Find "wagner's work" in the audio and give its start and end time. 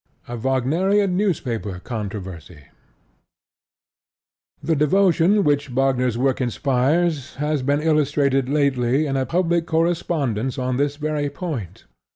5.69-6.41